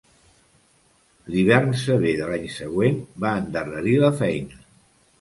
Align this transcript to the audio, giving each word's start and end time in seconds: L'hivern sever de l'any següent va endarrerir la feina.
L'hivern 1.33 1.77
sever 1.83 2.15
de 2.23 2.31
l'any 2.31 2.49
següent 2.57 3.01
va 3.27 3.37
endarrerir 3.45 3.99
la 4.09 4.15
feina. 4.27 4.63